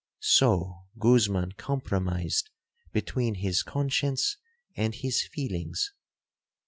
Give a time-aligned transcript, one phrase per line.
[0.33, 2.49] So Guzman compromised
[2.91, 4.37] between his conscience
[4.75, 5.93] and his feelings.